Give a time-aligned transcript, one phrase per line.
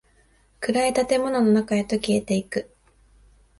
[0.61, 2.73] 暗い建物の中へと消えていく。